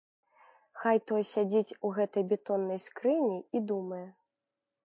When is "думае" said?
3.73-4.05